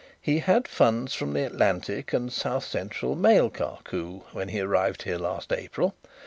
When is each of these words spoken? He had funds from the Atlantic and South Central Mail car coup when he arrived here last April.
He 0.19 0.39
had 0.39 0.67
funds 0.67 1.13
from 1.13 1.33
the 1.33 1.45
Atlantic 1.45 2.11
and 2.11 2.33
South 2.33 2.65
Central 2.65 3.15
Mail 3.15 3.51
car 3.51 3.77
coup 3.83 4.23
when 4.31 4.47
he 4.49 4.59
arrived 4.59 5.03
here 5.03 5.19
last 5.19 5.53
April. 5.53 5.93